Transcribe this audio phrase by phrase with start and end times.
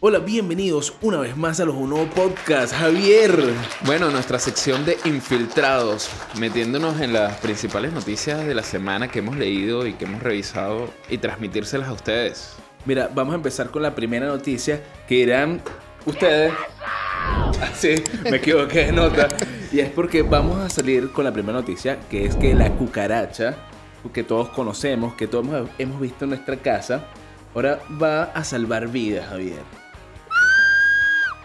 [0.00, 2.72] Hola, bienvenidos una vez más a los Uno Podcast.
[2.72, 3.32] Javier.
[3.84, 9.36] Bueno, nuestra sección de infiltrados, metiéndonos en las principales noticias de la semana que hemos
[9.36, 12.54] leído y que hemos revisado y transmitírselas a ustedes.
[12.84, 15.60] Mira, vamos a empezar con la primera noticia que irán
[16.06, 16.52] ustedes.
[17.60, 19.26] Así, me equivoqué de nota.
[19.72, 23.56] Y es porque vamos a salir con la primera noticia, que es que la cucaracha,
[24.12, 27.06] que todos conocemos, que todos hemos visto en nuestra casa,
[27.52, 29.87] ahora va a salvar vidas, Javier.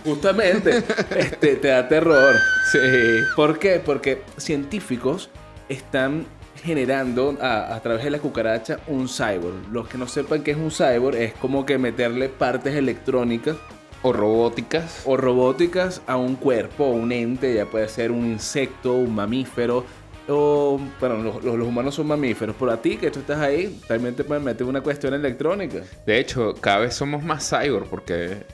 [0.04, 0.84] Justamente,
[1.16, 2.36] este, te da terror.
[2.72, 2.80] Sí.
[3.36, 3.82] ¿Por qué?
[3.84, 5.30] Porque científicos
[5.70, 6.26] están
[6.64, 9.68] generando a, a través de la cucaracha un cyborg.
[9.72, 13.58] Los que no sepan qué es un cyborg es como que meterle partes electrónicas
[14.02, 15.02] O robóticas.
[15.06, 19.84] o robóticas a un cuerpo, a un ente, ya puede ser un insecto, un mamífero.
[20.30, 24.24] O, bueno, los humanos son mamíferos, pero a ti que tú estás ahí, también te
[24.24, 25.82] pueden meter una cuestión electrónica.
[26.06, 28.46] De hecho, cada vez somos más cyborg porque...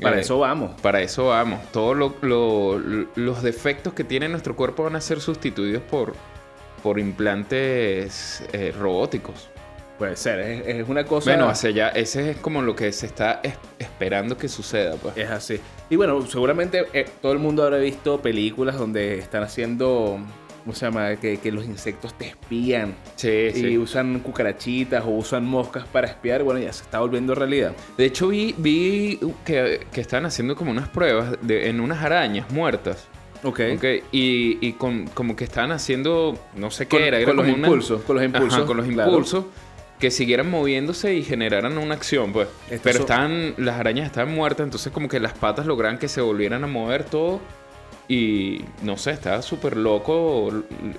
[0.00, 0.80] Para eh, eso vamos.
[0.80, 1.60] Para eso vamos.
[1.72, 6.14] Todos lo- lo- los defectos que tiene nuestro cuerpo van a ser sustituidos por,
[6.82, 9.48] por implantes eh, robóticos.
[9.98, 11.30] Puede ser, es, es una cosa...
[11.30, 15.16] Bueno, hacia allá, ese es como lo que se está es- esperando que suceda, pues.
[15.16, 15.60] Es así.
[15.90, 20.18] Y bueno, seguramente eh, todo el mundo habrá visto películas donde están haciendo,
[20.64, 21.16] ¿cómo se llama?
[21.16, 23.78] Que, que los insectos te espían Sí, y sí.
[23.78, 26.42] usan cucarachitas o usan moscas para espiar.
[26.42, 27.72] Bueno, ya se está volviendo realidad.
[27.96, 32.50] De hecho, vi, vi que, que estaban haciendo como unas pruebas de- en unas arañas
[32.50, 33.06] muertas.
[33.44, 33.60] Ok.
[33.76, 33.84] ¿ok?
[34.12, 37.46] Y, y con, como que estaban haciendo, no sé qué Con, era, era con los
[37.48, 38.64] una- impulsos, con los Ajá, impulsos.
[38.64, 39.10] con los claro.
[39.10, 39.44] impulsos.
[39.98, 42.48] Que siguieran moviéndose y generaran una acción, pues.
[42.64, 46.20] Estos Pero estaban, las arañas estaban muertas, entonces como que las patas lograban que se
[46.20, 47.40] volvieran a mover todo.
[48.08, 50.50] Y no sé, estaba súper loco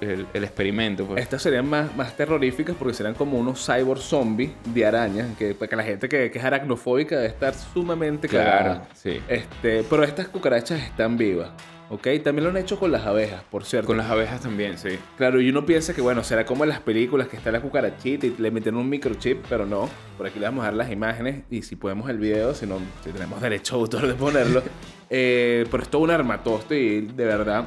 [0.02, 1.22] el, el experimento, pues.
[1.22, 5.28] Estas serían más, más terroríficas porque serían como unos cyborg zombies de arañas.
[5.38, 8.88] Que, que la gente que, que es aracnofóbica debe estar sumamente Claro, cagada.
[8.94, 9.20] sí.
[9.28, 11.50] Este, pero estas cucarachas están vivas.
[11.94, 12.08] ¿Ok?
[12.24, 13.86] También lo han hecho con las abejas, por cierto.
[13.88, 14.98] Con las abejas también, sí.
[15.16, 18.26] Claro, y uno piensa que, bueno, será como en las películas que está la cucarachita
[18.26, 19.88] y le meten un microchip, pero no.
[20.18, 22.80] Por aquí le vamos a dar las imágenes y si podemos el video, si no,
[23.04, 24.64] si tenemos derecho a autor de ponerlo.
[25.16, 27.66] Eh, pero es todo un armatoste y de verdad,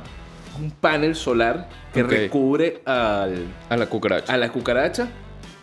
[0.60, 2.10] un panel solar que Ok.
[2.10, 4.32] recubre al, A la cucaracha.
[4.32, 5.06] a la cucaracha,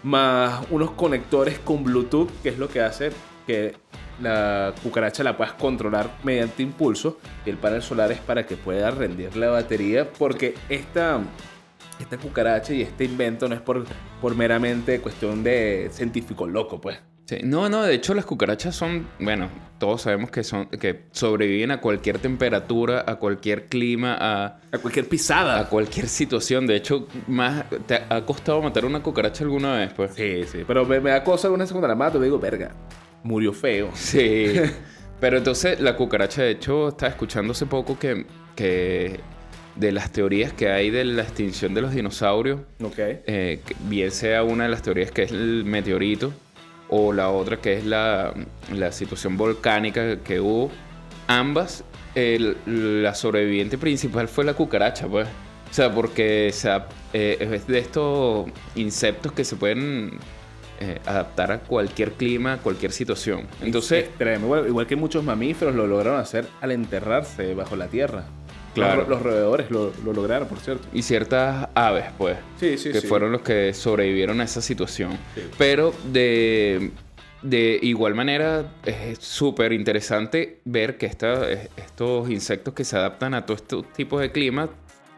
[0.03, 3.12] más unos conectores con Bluetooth, que es lo que hace
[3.46, 3.76] que
[4.22, 7.20] la cucaracha la puedas controlar mediante impulso.
[7.46, 11.20] Y el panel solar es para que pueda rendir la batería, porque esta,
[12.00, 13.86] esta cucaracha y este invento no es por,
[14.22, 17.00] por meramente cuestión de científico loco, pues.
[17.26, 19.48] Sí, No, no, de hecho las cucarachas son, bueno,
[19.80, 25.06] todos sabemos que son, que sobreviven a cualquier temperatura, a cualquier clima, a, A cualquier
[25.06, 25.70] a pisada.
[25.70, 26.68] cualquier situación.
[26.68, 29.94] De hecho, más, ¿te ha costado matar una cucaracha alguna vez?
[29.94, 30.66] Pues Sí, sí.
[30.68, 32.72] Pero me, me da cosa alguna vez cuando la mato, digo, verga,
[33.24, 33.90] murió feo.
[33.96, 34.54] sí.
[35.20, 38.26] Pero entonces la cucaracha, de hecho, estaba escuchando hace poco que,
[38.58, 39.22] que
[39.78, 42.60] de las teorías que hay de la extinción de los dinosaurios,
[43.26, 46.34] eh, bien sea una de las teorías que es el meteorito
[46.90, 48.34] o la otra que es la,
[48.74, 50.70] la situación volcánica que hubo,
[51.28, 51.86] ambas,
[52.16, 55.28] el- la sobreviviente principal fue la cucaracha, pues.
[55.72, 60.20] O sea, porque o sea, eh, es de estos insectos que se pueden
[60.80, 63.48] eh, adaptar a cualquier clima, a cualquier situación.
[63.62, 64.46] Entonces, Extremo.
[64.48, 68.26] Igual, igual que muchos mamíferos lo lograron hacer al enterrarse bajo la tierra.
[68.74, 69.02] Claro.
[69.02, 70.88] Los, ro- los roedores lo, lo lograron, por cierto.
[70.92, 72.38] y ciertas aves, pues.
[72.60, 73.08] Sí, sí, que sí.
[73.08, 75.16] fueron los que sobrevivieron a esa situación.
[75.60, 76.90] Pero de,
[77.44, 83.46] de igual manera es súper interesante ver que esta- estos insectos que se adaptan a
[83.46, 84.68] todos estos tipos de clima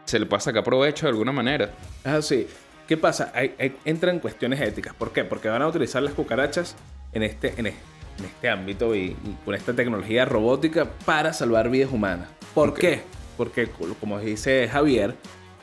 [0.04, 1.70] se le puede sacar provecho de alguna manera.
[2.04, 2.46] Ah, sí.
[2.86, 3.32] ¿Qué pasa?
[3.34, 4.94] Hay- hay- entran cuestiones éticas.
[4.94, 5.24] ¿Por qué?
[5.24, 6.76] Porque van a utilizar las cucarachas
[7.12, 7.74] en este, en es-
[8.18, 12.28] en este ámbito y, y con esta tecnología robótica para salvar vidas humanas.
[12.54, 13.02] ¿Por qué?
[13.36, 13.68] Porque,
[14.00, 15.14] como dice Javier,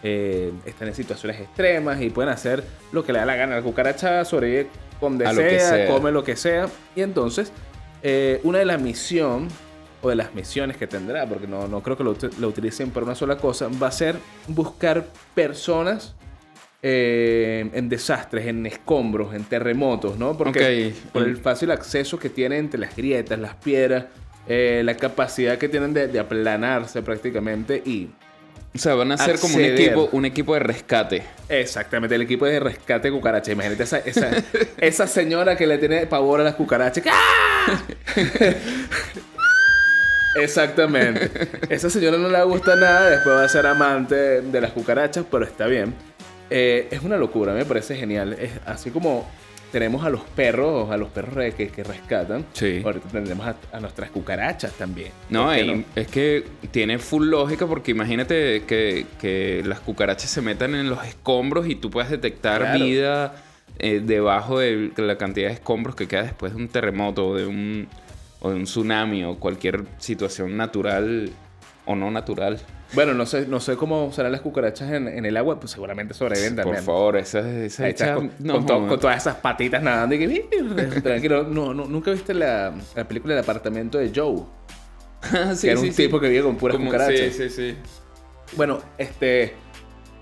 [0.03, 3.56] eh, están en situaciones extremas y pueden hacer lo que le da la gana.
[3.56, 4.68] La cucaracha sobrevive
[5.01, 5.88] donde A lo que sea, sea.
[5.88, 6.68] come lo que sea.
[6.95, 7.51] Y entonces,
[8.03, 9.48] eh, una de las misión
[10.01, 13.06] o de las misiones que tendrá, porque no, no creo que lo, lo utilicen para
[13.06, 14.18] una sola cosa, va a ser
[14.48, 16.13] buscar personas
[16.85, 20.38] eh, en desastres, en escombros, en terremotos, ¿no?
[20.38, 24.07] Porque por el fácil acceso que tienen entre las grietas, las piedras,
[24.50, 28.09] eh, la capacidad que tienen de, de aplanarse prácticamente y
[28.75, 31.24] O sea, van a ser como un equipo, un equipo de rescate.
[31.47, 33.53] Exactamente, el equipo de rescate de cucaracha.
[33.53, 34.31] Imagínate esa, esa,
[34.77, 37.06] esa señora que le tiene pavor a las cucarachas.
[37.09, 37.81] ¡Ah!
[40.36, 41.29] Exactamente.
[41.69, 45.45] Esa señora no le gusta nada, después va a ser amante de las cucarachas, pero
[45.45, 45.94] está bien.
[46.55, 48.33] Eh, es una locura, me parece genial.
[48.33, 49.27] Es así como
[49.71, 52.45] tenemos a los perros, a los perros que, que rescatan.
[52.53, 52.81] Sí.
[52.85, 55.11] Ahorita tendremos a, a nuestras cucarachas también.
[55.31, 60.29] No, ¿Por qué y es que tiene full lógica porque imagínate que, que las cucarachas
[60.29, 62.85] se metan en los escombros y tú puedas detectar Claro.
[62.85, 63.35] vida
[63.79, 67.47] eh, debajo de la cantidad de escombros que queda después de un terremoto o de
[67.47, 67.88] un,
[68.41, 71.31] o de un tsunami o cualquier situación natural
[71.85, 72.59] o no natural.
[72.94, 76.13] Bueno, no sé, no sé cómo serán las cucarachas en, en el agua, pues seguramente
[76.13, 76.84] sobreviven Por también.
[76.84, 78.90] favor, esa, esa Ahí estás hecha- con, no, con to- joder.
[78.90, 81.44] con todas esas patitas nadando y que "Mira, tranquilo.
[81.44, 84.44] No, no, nunca viste la, la película del apartamento de Joe.
[85.56, 86.04] Sí, que era sí, un sí.
[86.04, 87.18] tipo que vive con puras Como- cucarachas.
[87.18, 87.75] Sí, sí, sí.
[88.56, 89.54] Bueno, este,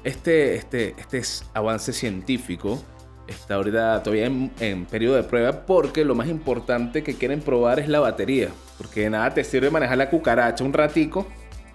[0.03, 2.81] este, este, este es avance científico
[3.27, 7.79] está ahorita todavía en, en periodo de prueba porque lo más importante que quieren probar
[7.79, 8.49] es la batería.
[8.77, 11.27] Porque de nada te sirve manejar la cucaracha un ratico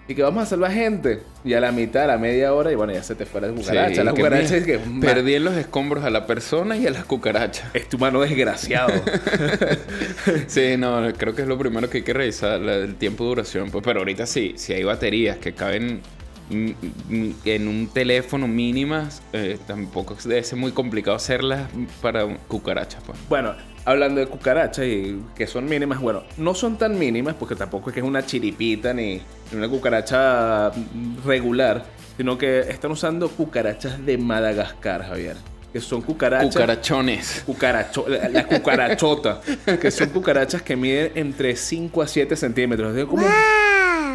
[0.07, 1.21] y que vamos a salvar gente.
[1.43, 3.49] Y a la mitad, a la media hora, y bueno, ya se te fue la
[3.49, 3.95] cucaracha.
[3.95, 7.05] Sí, la cucaracha es que Perdí en los escombros a la persona y a las
[7.05, 7.69] cucarachas.
[7.73, 8.89] es tu mano desgraciado.
[10.47, 13.29] Sí, no, creo que es lo primero que hay que revisar, la- el tiempo de
[13.29, 13.69] duración.
[13.71, 16.01] Pues, pero ahorita sí, si hay baterías que caben
[16.49, 16.69] mm,
[17.09, 21.69] mm, en un teléfono mínimas, eh, tampoco debe ser muy complicado hacerlas
[22.01, 23.01] para cucarachas.
[23.05, 23.17] Pues.
[23.29, 23.55] Bueno,
[23.87, 27.93] hablando de cucarachas y que son mínimas, bueno, no son tan mínimas porque tampoco es
[27.93, 29.15] que es una chiripita ni,
[29.51, 30.71] ni una cucaracha
[31.25, 31.83] regular,
[32.17, 35.37] sino que están usando cucarachas de Madagascar, Javier.
[35.71, 36.53] Que son cucarachas.
[36.53, 37.43] Cucarachones.
[37.45, 39.41] Cucaracho, la, la cucarachota.
[39.79, 42.95] que son cucarachas que miden entre 5 a 7 centímetros.
[42.95, 43.25] Es como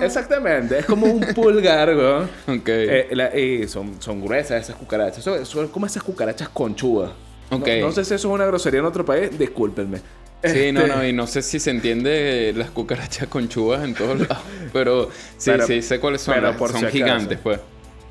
[0.03, 2.21] exactamente, es como un pulgar, ¿no?
[2.55, 2.69] Ok.
[2.69, 5.23] Eh, la- y son, son gruesas esas cucarachas.
[5.23, 7.11] Son, son como esas cucarachas conchudas.
[7.59, 9.37] No- sé si eso es una grosería en otro país.
[9.39, 9.99] Discúlpenme.
[10.45, 13.95] Sí, no, Este, no, y no sé si se entiende las cucarachas con chubas en
[13.95, 14.39] todos lados,
[14.73, 15.09] pero
[15.39, 17.61] sí, Pero- sí, sé cuáles son, pero las- por son si gigantes, pues.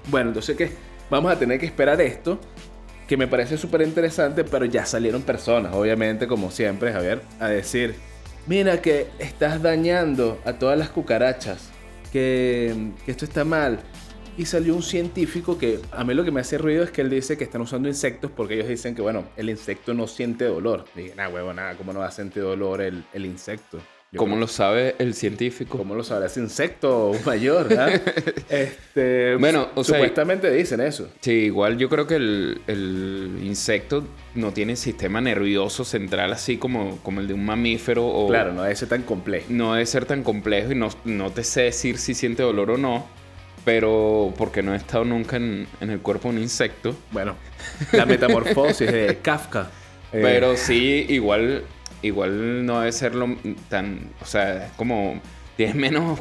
[0.07, 0.71] Bueno, entonces que
[1.09, 2.39] vamos a tener que esperar esto.
[3.07, 7.95] Que me parece súper interesante, pero ya salieron personas, obviamente, como siempre, Javier, a decir:
[8.47, 11.69] Mira, que estás dañando a todas las cucarachas.
[12.13, 12.73] Que,
[13.05, 13.79] que esto está mal.
[14.37, 17.09] Y salió un científico que a mí lo que me hace ruido es que él
[17.09, 20.85] dice que están usando insectos porque ellos dicen que, bueno, el insecto no siente dolor.
[20.95, 23.77] Dije, nah, huevo, nada, ¿cómo no va a sentir dolor el, el insecto?
[24.13, 25.77] Yo ¿Cómo creo- lo sabe el científico?
[25.77, 27.67] ¿Cómo lo sabrá ese insecto mayor?
[27.77, 27.89] ¿ah?
[28.49, 31.09] este, Bueno, o sea, supuestamente dicen eso.
[31.21, 34.03] Sí, igual yo creo que el, el insecto
[34.35, 38.63] no tiene sistema nervioso central así como, como el de un mamífero o Claro, no
[38.63, 39.45] debe ser tan complejo.
[39.49, 42.77] no debe ser tan complejo y no, no te sé decir si siente dolor o
[42.77, 43.07] no,
[43.65, 46.95] pero porque no he estado nunca en, en el cuerpo de un insecto.
[47.11, 47.35] Bueno,
[47.91, 49.69] la metamorfosis de Kafka.
[50.11, 51.63] Eh, Pero sí, igual,
[52.01, 53.35] igual no debe ser lo
[53.69, 55.21] tan, o sea, es como
[55.55, 56.19] tienes menos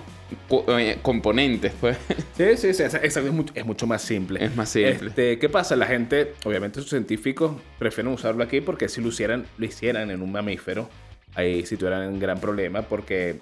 [0.68, 1.96] eh, componentes, pues.
[2.36, 4.44] Sí, sí, sí, es, es- mucho, es mucho más simple.
[4.44, 5.08] Es más simple.
[5.08, 5.76] Este, ¿Qué pasa?
[5.76, 10.22] La gente, obviamente sus científicos prefieren usarlo aquí porque si lo hicieran, lo hicieran en
[10.22, 10.88] un mamífero,
[11.34, 13.38] ahí sí tuvieran un gran problema porque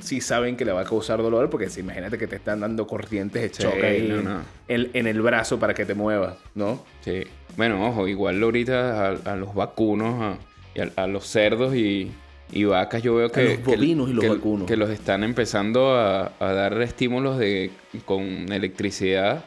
[0.00, 2.86] sí saben que le va a causar dolor porque si imagínate que te están dando
[2.86, 4.40] corrientes de Sí, ahí no, no.
[4.68, 6.82] En, en el brazo para que te muevas, ¿no?
[7.02, 7.22] Sí.
[7.56, 10.38] Bueno, ojo, igual ahorita a, a los vacunos a,
[10.74, 12.10] y a, a los cerdos y,
[12.52, 13.56] y vacas yo veo que...
[13.56, 14.66] los bovinos que, y los que- vacunos.
[14.66, 17.70] Que los están empezando a, a dar estímulos de,
[18.04, 19.44] con electricidad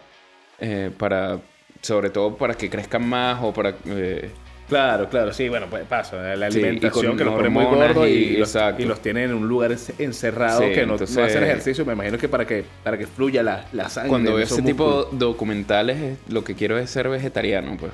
[0.59, 1.39] eh, para...
[1.81, 3.73] Sobre todo para que crezcan más o para...
[3.85, 4.29] eh,
[4.69, 6.15] Claro, claro, sí, bueno, pues pasa.
[6.35, 9.47] La alimentación que los pone muy gordos y, y- los, y los tienen en un
[9.47, 11.85] lugar ence- encerrado Sí, que no, entonces- no hacen ejercicio.
[11.85, 14.09] Me imagino que para que, para que fluya la, la sangre.
[14.09, 17.91] cuando veo ese tipo de documentales lo que quiero es ser vegetariano, pues.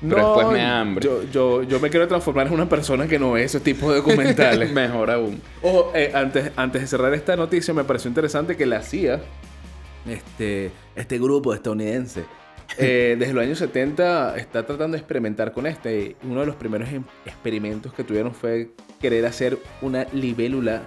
[0.00, 1.04] pero No, después me da hambre.
[1.04, 3.98] Yo, yo, yo me quiero transformar en una persona que no ve ese tipo de
[3.98, 4.72] documentales.
[4.74, 5.40] Mejor aún.
[5.62, 9.20] Ojo, eh, antes, antes de cerrar esta noticia, me pareció interesante que la CIA,
[10.08, 12.24] este, este grupo estadounidense,
[12.78, 16.16] eh, desde los años 70 está tratando de experimentar con este.
[16.22, 20.82] Uno de los primeros em- experimentos que tuvieron fue querer hacer una libélula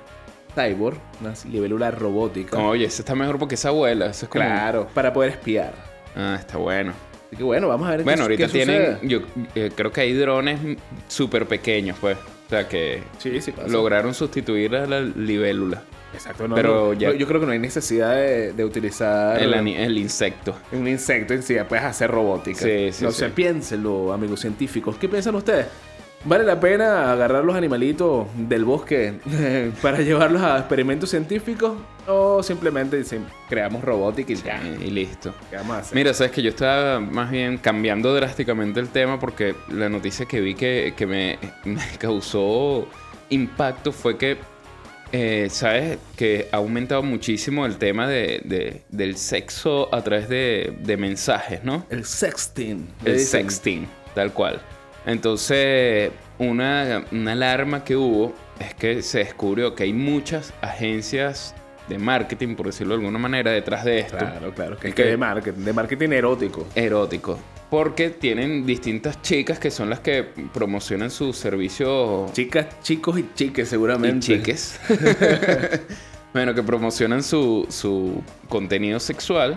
[0.56, 2.58] cyborg, una libélula robótica.
[2.60, 4.08] Oye, ese está mejor porque es abuela.
[4.08, 4.44] Eso es como...
[4.46, 5.74] Claro, para poder espiar.
[6.16, 6.94] Ah, está bueno.
[7.28, 9.08] Así que bueno, vamos a ver Bueno, qué, ahorita qué tienen, sucede.
[9.08, 9.20] yo
[9.56, 10.60] eh, creo que hay drones
[11.08, 12.18] súper pequeños, pues.
[12.46, 13.68] O sea, que Sí, sí, pasa.
[13.70, 15.82] lograron sustituir a la libélula,
[16.13, 19.98] Exacto, no, Pero no, ya- yo, creo que no hay necesidad de, de utilizar el,
[19.98, 20.55] insecto.
[20.72, 22.60] un insecto en sí, ya puedes hacer robótica.
[22.60, 23.20] Sí, sí, no sí.
[23.20, 24.96] sé, piénsenlo, amigos científicos.
[24.98, 25.67] ¿Qué piensan ustedes?
[26.25, 29.15] ¿Vale la pena agarrar los animalitos del bosque
[29.82, 31.74] para llevarlos a experimentos científicos?
[32.08, 34.62] ¿O simplemente dicen, creamos robótica y ya?
[34.82, 35.34] Y listo.
[35.50, 35.96] ¿Qué vamos a hacer?
[35.96, 40.39] Mira, sabes que yo estaba más bien cambiando drásticamente el tema porque la noticia que
[40.39, 42.88] vi que, que me, me causó
[43.29, 44.38] impacto fue que,
[45.13, 50.74] eh, sabes, que ha aumentado muchísimo el tema de, de- del sexo a través de,
[50.82, 51.86] de mensajes, ¿no?
[51.89, 52.88] El sexting.
[53.05, 53.41] El dicen.
[53.50, 54.60] sexting, tal cual.
[55.05, 61.53] Entonces, una, una alarma que hubo es que se descubrió que hay muchas agencias
[61.88, 64.17] de marketing, por decirlo de alguna manera, detrás de esto.
[64.17, 64.77] Claro, claro.
[64.82, 66.67] Es que- de marketing, de marketing erótico.
[66.75, 67.39] Erótico.
[67.74, 73.68] Porque tienen distintas chicas que son las que promocionan sus servicios Chicas, chicos y chiques
[73.68, 74.20] y seguramente.
[74.27, 74.80] chiques.
[76.36, 79.56] bueno, que promocionan su, su contenido sexual,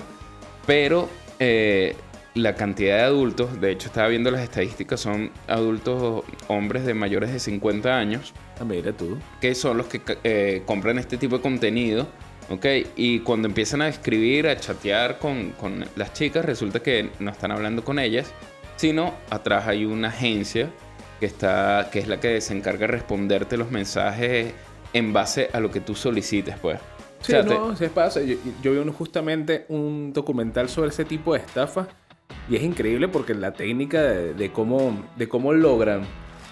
[0.67, 1.95] pero eh,
[2.33, 7.31] la cantidad de adultos, de hecho estaba viendo las estadísticas, son adultos hombres de mayores
[7.35, 9.19] de 50 años, Ah, mira tú.
[9.43, 12.09] que son los que eh, compran este tipo de contenido.
[12.49, 12.65] ¿Ok?
[12.97, 17.51] Y cuando empiezan a escribir, a chatear con, con las chicas, resulta que no están
[17.51, 18.33] hablando con ellas,
[18.77, 20.71] sino atrás hay una agencia
[21.19, 24.53] que, está, que es la que se encarga de responderte los mensajes
[24.93, 26.79] en base a lo que tú solicites, pues.
[27.21, 28.23] Sí, O sea, te- no, se pasa.
[28.23, 31.89] Yo, yo vi uno- justamente un documental sobre ese tipo de estafa
[32.49, 36.03] y es increíble porque la técnica de, de cómo, de cómo logran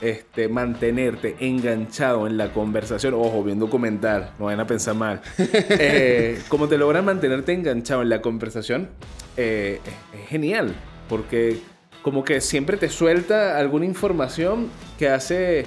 [0.00, 3.14] este, mantenerte enganchado en la conversación.
[3.14, 5.20] Ojo, vi un documental, no vayan a pensar mal.
[5.76, 8.88] Eh, como te logran mantenerte enganchado en la conversación,
[9.36, 10.74] eh, es, es genial
[11.08, 11.58] porque
[12.02, 15.66] como que siempre te suelta alguna información que hace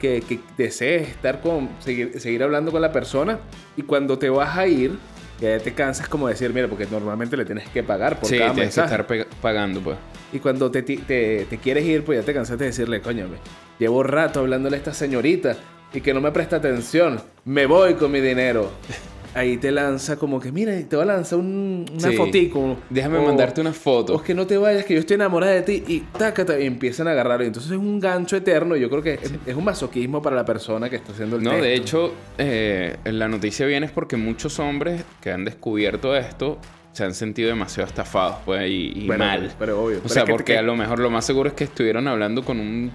[0.00, 3.38] que, que desees estar con, seguir, seguir hablando con la persona
[3.76, 4.98] y cuando te vas a ir,
[5.40, 8.52] ya te cansas como decir, mira, porque normalmente le tienes que pagar por sí, cada
[8.54, 9.06] tienes que estar
[9.40, 9.96] pagando, pues.
[10.32, 13.38] Y cuando te, te quieres ir, pues ya te cansaste de decirle, coño, me-
[13.78, 15.56] llevo rato hablándole a esta señorita
[15.92, 18.70] y que no me presta atención, me voy con mi dinero.
[19.38, 22.16] Ahí te lanza como que, mira, te va a lanzar un, una Sí.
[22.16, 22.76] fotico.
[22.90, 24.14] Déjame o- mandarte una foto.
[24.14, 25.84] o es que no te vayas, que yo estoy enamorada de ti.
[25.86, 27.44] Y tácata, y empiezan a agarrarlo.
[27.44, 28.76] Y entonces es un gancho eterno.
[28.76, 31.42] Y yo creo que es, es un masoquismo para la persona que está haciendo el
[31.42, 31.64] No, texto.
[31.64, 36.58] de hecho, eh, la noticia viene es porque muchos hombres que han descubierto esto
[36.92, 39.52] se han sentido demasiado estafados, pues, y, y Bueno, mal.
[39.58, 40.00] pero obvio.
[40.04, 42.58] O sea, porque que- a lo mejor lo más seguro es que estuvieron hablando con
[42.58, 42.90] un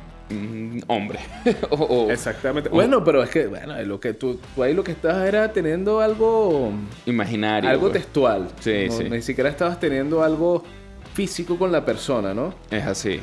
[0.88, 1.20] hombre.
[1.70, 2.70] o, o Exactamente.
[2.70, 6.00] Bueno, pero es que, bueno, lo que tú, tú ahí lo que estabas era teniendo
[6.00, 6.72] algo.
[7.06, 7.70] imaginario.
[7.70, 8.02] algo pues.
[8.04, 8.50] textual.
[8.60, 9.04] Sí, No- sí.
[9.10, 10.64] Ni siquiera estabas teniendo algo
[11.14, 12.54] físico con la persona, ¿no?
[12.72, 13.20] Es así.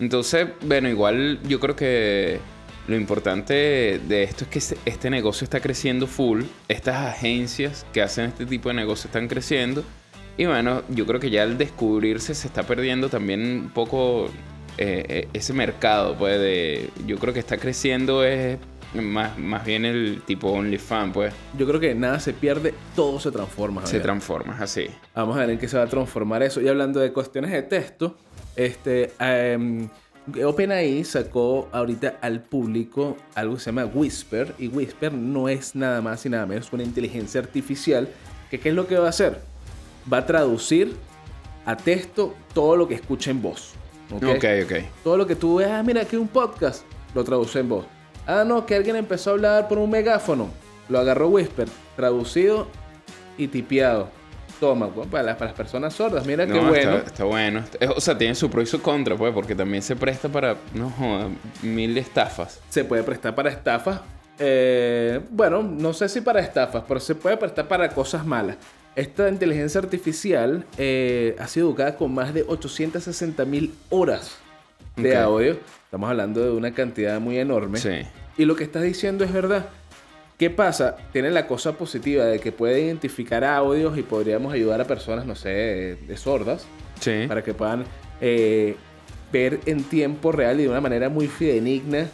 [0.00, 2.38] Entonces, bueno, igual yo creo que
[2.86, 6.42] lo importante de esto es que este- este negocio está creciendo full.
[6.68, 9.84] Estas agencias que hacen este tipo de negocio están creciendo.
[10.36, 14.30] Y bueno, yo creo que ya al descubrirse se está perdiendo también un poco
[14.78, 16.90] eh, eh, ese mercado, pues, de...
[17.06, 18.58] Yo creo que está creciendo es
[18.94, 23.30] más, más bien el tipo OnlyFans, pues, Yo creo que nada se pierde, todo se
[23.30, 23.84] transforma.
[23.86, 24.86] se transforma, así.
[25.14, 26.60] Vamos a ver en qué se va a transformar eso.
[26.60, 28.16] Y hablando de cuestiones de texto,
[28.56, 29.88] este, em,
[30.44, 34.54] OpenAI sacó ahorita al público algo que se llama Whisper.
[34.58, 38.08] Y Whisper no es nada más y nada menos una inteligencia artificial.
[38.50, 39.40] Que, ¿Qué es lo que va a hacer?
[40.10, 40.96] Va a traducir
[41.66, 43.74] a texto todo lo que escucha en voz.
[44.10, 44.22] ¿Ok?
[44.36, 44.72] Ok, ok.
[45.04, 46.84] Todo lo que tú ves, ah, mira, aquí hay un podcast,
[47.14, 47.86] lo traduce en voz.
[48.26, 50.48] Ah, no, que alguien empezó a hablar por un megáfono,
[50.88, 52.66] lo agarró Whisper, traducido
[53.36, 54.08] y tipeado.
[54.60, 56.96] Toma, para las, para las personas sordas, mira qué No, bueno.
[56.96, 57.62] Está, está bueno.
[57.94, 60.90] O sea, tiene su pro y su contra, pues, porque también se presta para, no
[60.90, 61.28] joda,
[61.62, 62.60] mil estafas.
[62.68, 64.00] Se puede prestar para estafas.
[64.40, 68.56] eh, bueno, no sé si para estafas, pero se puede prestar para cosas malas.
[68.98, 74.38] Esta inteligencia artificial eh, ha sido educada con más de 860 mil horas
[74.96, 75.56] de audio.
[75.84, 77.78] Estamos hablando de una cantidad muy enorme.
[77.78, 78.00] Sí.
[78.36, 79.66] Y lo que estás diciendo es verdad.
[80.36, 80.96] ¿Qué pasa?
[81.12, 85.36] Tiene la cosa positiva de que puede identificar audios y podríamos ayudar a personas, no
[85.36, 86.66] sé, de sordas,
[86.98, 87.26] Sí.
[87.28, 87.84] para que puedan
[88.20, 88.74] eh,
[89.32, 92.08] ver en tiempo real y de una manera muy fidedigna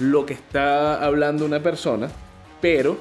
[0.00, 2.08] lo que está hablando una persona.
[2.60, 2.98] Pero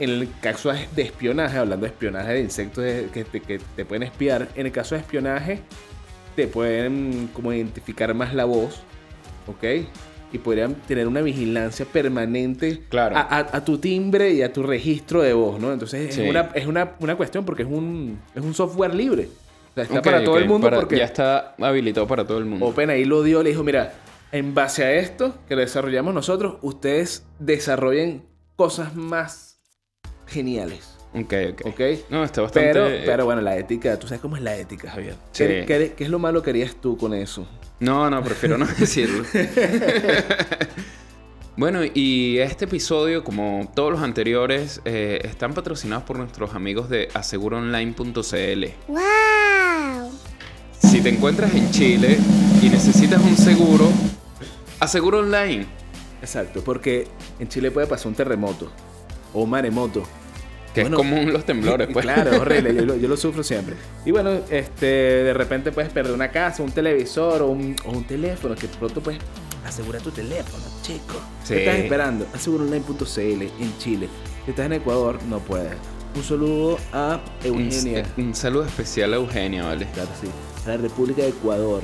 [0.00, 4.02] en el caso de espionaje, hablando de espionaje de insectos que te, que te pueden
[4.02, 5.60] espiar, en el caso de espionaje
[6.34, 8.80] te pueden como identificar más la voz,
[9.46, 9.86] ¿ok?
[10.32, 13.16] Y podrían tener una vigilancia permanente Claro.
[13.16, 15.72] a, a- a tu timbre y a tu registro de voz, ¿no?
[15.72, 16.22] Entonces Sí.
[16.22, 19.28] es, una, es una, una cuestión porque es un, es un software libre.
[19.72, 22.44] O sea, está para todo el mundo para- porque Ya está habilitado para todo el
[22.44, 22.64] mundo.
[22.66, 23.92] OpenAI lo dio, le dijo, mira,
[24.32, 28.22] en base a esto que lo desarrollamos nosotros, ustedes desarrollen
[28.56, 29.49] cosas más
[30.30, 31.60] geniales, Ok, ok.
[31.66, 31.80] ¿ok?
[32.08, 32.72] No, está bastante...
[32.72, 35.14] Pero, pero bueno, la ética, tú sabes cómo es la ética, Javier.
[35.32, 35.44] Sí.
[35.44, 37.46] ¿Qué, qué- qué es lo malo que harías tú con eso?
[37.80, 39.24] No, no, prefiero no decirlo.
[41.56, 47.08] bueno, y este episodio, como todos los anteriores, eh, están patrocinados por nuestros amigos de
[47.12, 48.64] aseguronline.cl.
[48.88, 50.10] ¡Wow!
[50.78, 52.18] Si te encuentras en Chile
[52.62, 53.90] y necesitas un seguro,
[54.78, 55.66] Aseguro Online.
[56.22, 57.06] Exacto, porque
[57.38, 58.70] en Chile puede pasar un terremoto
[59.34, 60.02] o un maremoto
[60.74, 62.04] Que Bueno, es común los temblores, pues.
[62.04, 63.74] Claro, horrible, yo, lo- yo lo sufro siempre.
[64.04, 68.04] Y bueno, este, de repente puedes perder una casa, un televisor o un, o un
[68.04, 69.20] teléfono, que pronto puedes
[69.66, 71.14] asegurar tu teléfono, chico.
[71.44, 71.54] Sí.
[71.54, 72.26] ¿Qué estás esperando?
[72.34, 74.08] Aseguraonline.cl en Chile.
[74.44, 75.72] Si estás en Ecuador, no puedes.
[76.14, 78.04] Un saludo a Un, Eugenia.
[78.16, 79.86] un saludo especial a Eugenia, ¿vale?
[79.94, 80.28] Claro, sí.
[80.66, 81.82] A la República de Ecuador.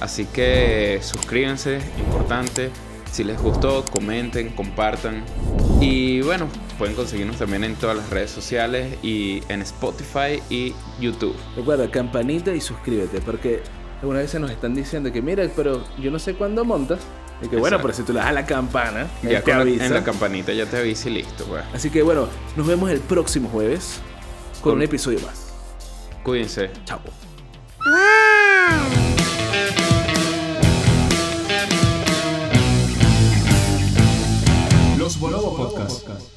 [0.00, 2.70] Así que suscríbanse, importante.
[3.12, 5.22] Si les gustó, comenten, compartan.
[5.84, 6.48] Y bueno,
[6.78, 11.34] pueden conseguirnos también en todas las redes sociales y en Spotify y YouTube.
[11.56, 13.62] Recuerda, campanita y suscríbete, porque
[14.00, 17.00] algunas veces nos están diciendo que mira, pero yo no sé cuándo montas.
[17.42, 19.86] Y que bueno, pero si tú le das a la campana, Ya te avisa.
[19.86, 21.62] en la campanita ya te avisa y listo, pues.
[21.74, 24.00] Así que bueno, nos vemos el próximo jueves
[24.62, 25.52] con Con- un episodio más.
[26.22, 26.70] Cuídense.
[26.84, 27.00] Chao.
[35.24, 36.33] Bonobo Podcast.